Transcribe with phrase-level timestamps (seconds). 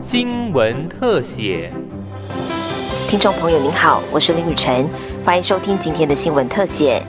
[0.00, 1.72] 新闻特写。
[3.08, 4.88] 听众朋友您好，我是林雨晨，
[5.24, 7.02] 欢迎收听今天的新闻特写。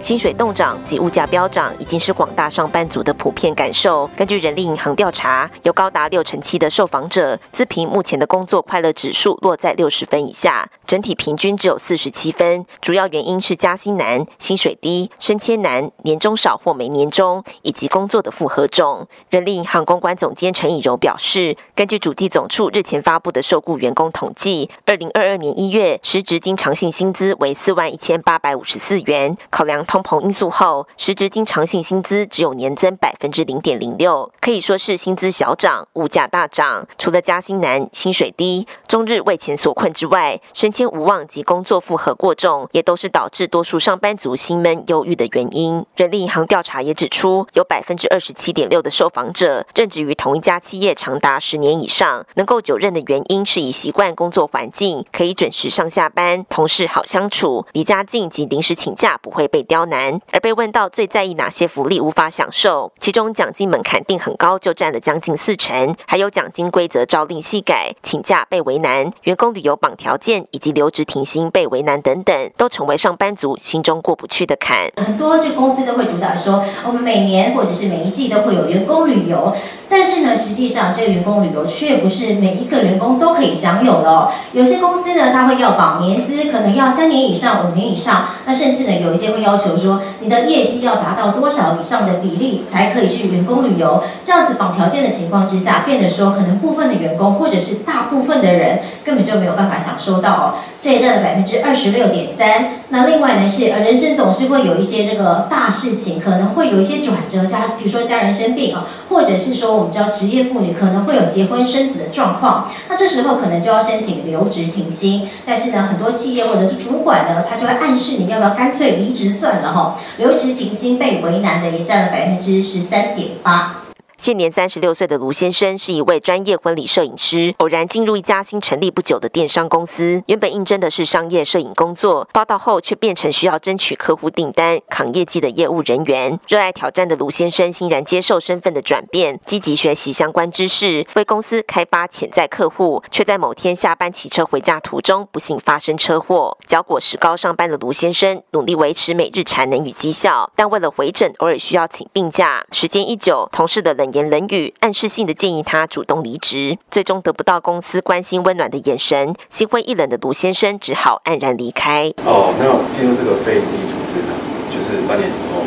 [0.00, 4.08] 薪水动涨及物价飙涨，已经是广大上班族的普遍感受。
[4.16, 12.64] 根据人力银行调查，有高达六成七的受访者自评目前的工作快乐指数落在六十分以下，整体平均只有四十七分。
[12.80, 19.06] 主要原因是加薪难、薪水低、升迁难、年终少或没年终，以及工作的负荷重。
[19.28, 29.84] 人力银行公关总监陈以柔表示，根据主计总处日前发布的受雇员工统计，二零二二年一月实职经常性薪资为四万一千八百五十四元，考量。
[29.90, 36.86] 通膨因素后，实质经常性薪资只有年增百分之零点零六，可以说是薪资小涨，物价大涨。
[36.96, 45.84] 除了加薪难、薪水低、终日为钱所困之外，升迁无望及工作负荷过重，也都是导致多数上班族心闷忧郁的原因。
[45.96, 59.79] 人力银行调查也指出，有百分之二十七点六的受访者任职于同一家企业长达十年以上，能够久任的原因是以习惯工作环境，可以准时上下班，同事好相处，离家近及临时请假不会被刁。
[59.86, 74.90] 难，而被问到最在意哪些福利无法享受，其中奖金门槛定很高就占了将近四成，还有奖金规则朝令夕改、请假被为难、员工旅游绑条件以及留职停薪被为难等等，都成为上班族心中过不去的坎。
[74.96, 79.54] 很多这公司都会主打说，我们每年或者是每一季都会有员工旅游。
[79.90, 84.30] 但是呢，实际上这个员工旅游却不是每一个员工都可以享有的哦。
[84.52, 88.26] 有些公司呢，他会要保年资，可能要三年以上、五年以上。
[88.46, 94.04] 那甚至呢，有一些会要求说，你的业绩要达到多少以上的比例才可以去员工旅游。
[94.22, 100.54] 这样子绑条件的情况之下，变得说，可能部分的员工或者是大部分的人根本就没有办法享受到哦。
[100.82, 102.72] 这也占了百分之二十六点三。
[102.90, 109.70] 那另外呢，是呃，人生总是会有一些这个大事情，可能会有一些转折，家比如说家人生病啊，或者是说。
[109.80, 115.28] 我们知道职业妇女可能会有结婚生子的状况，那这时候可能就要申请留职停薪。
[115.46, 119.96] 但是呢，很多企业或者是主管呢，他就会暗示你要不要干脆离职算了哈。
[120.18, 123.84] 留职停薪被为难的也占了百分之十三点八。
[124.20, 130.22] 现年三十六岁的卢先生是一位专业婚礼摄影师，偶然进入一家新成立不久的电商公司。
[130.26, 136.38] 原本应征的是商业摄影工作，报道后却变成需要争取客户订单、扛业绩的业务人员。
[136.46, 143.02] 热爱挑战的卢先生欣然接受身份的转变，积极学习相关知识，为公司开发潜在客户。
[143.10, 146.58] 却在某天下班骑车回家途中，不幸发生车祸。
[146.66, 152.62] 脚果石膏上班的卢先生努力维持每日产能与绩效，但为了回诊，偶尔需要请病假。
[152.70, 154.09] 时间一久，同事的冷。
[154.12, 162.12] 言冷语，暗示性的建议他主动离职，最终得不到公司关心温暖的眼神，心灰意冷的卢先生只好黯然离开。
[162.24, 162.64] 哦，那
[162.96, 164.32] 进入这个非营利组织呢，
[164.70, 165.62] 就是半年之后，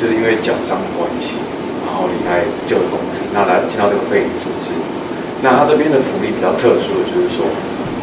[0.00, 1.36] 就是因为脚伤的关系，
[1.86, 4.72] 然后离开旧的公司，那来进到这个非营利组织。
[5.42, 7.44] 那他这边的福利比较特殊的就是说，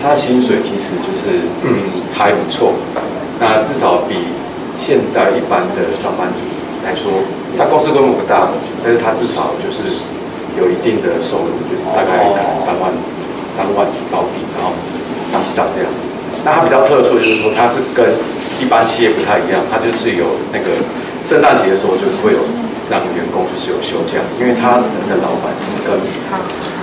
[0.02, 2.74] 他的薪水其实就是嗯还不错，
[3.40, 4.16] 那至少比
[4.78, 6.53] 现在一般的上班族。
[6.84, 7.12] 来说，
[7.58, 8.50] 他公司规模不大，
[8.84, 9.84] 但是他至少就是
[10.60, 12.92] 有一定的收入，就是大概可能三万、
[13.48, 14.72] 三万到底，然后
[15.32, 16.02] 以上这样子。
[16.44, 18.12] 那他比较特殊就是说，他是跟
[18.60, 20.84] 一般企业不太一样，他就是有那个
[21.24, 22.40] 圣诞节的时候就是会有。
[22.90, 26.00] 让员工就是有休假，因为他的老板是跟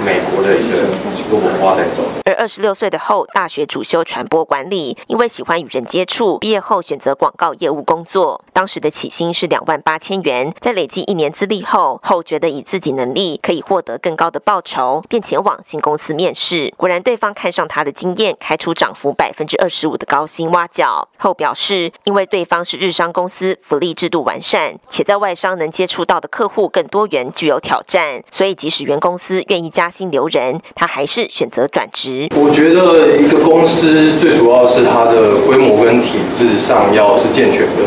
[0.04, 2.02] 美国的一个文化在走。
[2.24, 8.42] 而二十六岁的后，大学主修传播管理，因为喜欢与人接触，毕业后选择广告业务工作。
[8.52, 16.72] 当时的起薪是两万八千元，在累计一年资历后，后觉得以自己能力可以获得更高的报酬，便前往新公司面试。
[16.78, 21.06] 果然，对方看上他的经验，开出涨幅百分之二十五的高薪挖角。
[21.18, 25.89] 后表示，因为对方是日商公司，福利制度完善，且在外商能接。
[25.90, 32.28] 触到的客户更多元，具有挑战，所以即使原公司愿意加薪留人，他还是选择转职。
[32.36, 37.82] 我觉得一个公司最主要是它的规模跟体制上要是健全的，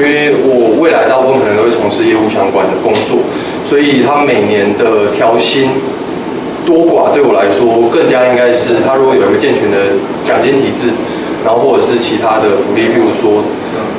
[0.00, 3.18] 因为我未来大部分可能都会从事业务相关的工作，
[3.64, 5.70] 所以他每年的调薪
[6.66, 9.94] 多寡对我来说更加应该是他如果有一个健全的
[10.24, 10.90] 奖金体制，
[11.44, 13.44] 然后或者是其他的福利，譬如说。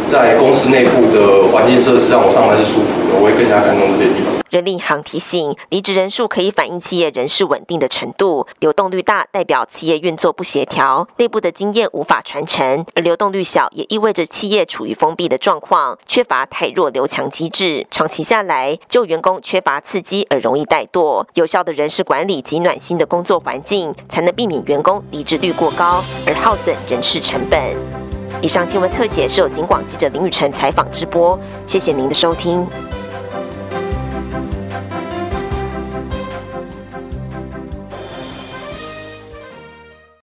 [0.08, 4.34] 在公司内部的环境设施让我上班是舒服的，我会更加看重这些地方。
[4.52, 17.86] 人力行提醒，离职人数可以反映企业人事稳定的程度，流动率大代表企业运作不协调，内部的经验无法传承；而流动率小也意味着企业处于封闭的状况，缺乏太弱留强机制。
[17.92, 21.26] 长期下来，就员工缺乏刺激而容易怠惰。
[21.34, 28.05] 有效的人事管理及暖心的工作环境，才能避免员工离职率过高而耗损人事成本。
[28.42, 32.66] 以上新闻特写是由警广记者林雨辰采访直播，谢谢您的收听。